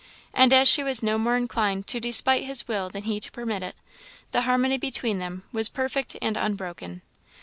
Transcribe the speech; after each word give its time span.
And 0.33 0.51
as 0.51 0.67
she 0.67 0.83
was 0.83 1.03
no 1.03 1.19
more 1.19 1.37
inclined 1.37 1.85
to 1.85 1.99
despite 1.99 2.43
his 2.43 2.67
will 2.67 2.89
than 2.89 3.03
he 3.03 3.19
to 3.19 3.29
permit 3.29 3.61
it, 3.61 3.75
the 4.31 4.41
harmony 4.41 4.79
between 4.79 5.19
them 5.19 5.43
was 5.53 5.69
perfect 5.69 6.15
and 6.23 6.35
unbroken. 6.35 7.03